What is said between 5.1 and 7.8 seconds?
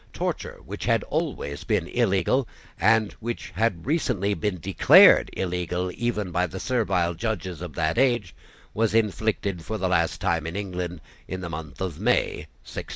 illegal even by the servile judges of